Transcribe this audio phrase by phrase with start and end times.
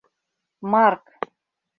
[0.71, 1.03] Марк.